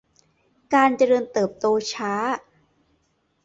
[0.73, 2.13] การเจริญเติบโตช้า